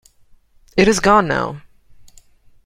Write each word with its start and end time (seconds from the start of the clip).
It 0.75 0.87
has 0.87 0.99
gone 0.99 1.27
now. 1.27 1.61